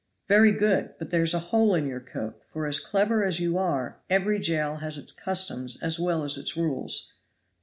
[0.27, 0.95] "Very good!
[0.97, 4.77] but there's a hole in your coat; for, as clever as you are, every jail
[4.77, 7.13] has its customs as well as its rules."